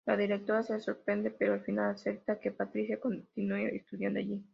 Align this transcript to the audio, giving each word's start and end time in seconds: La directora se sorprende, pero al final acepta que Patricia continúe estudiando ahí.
La 0.07 0.17
directora 0.17 0.63
se 0.63 0.79
sorprende, 0.79 1.29
pero 1.29 1.53
al 1.53 1.61
final 1.63 1.91
acepta 1.91 2.39
que 2.39 2.49
Patricia 2.51 2.99
continúe 2.99 3.67
estudiando 3.67 4.17
ahí. 4.19 4.43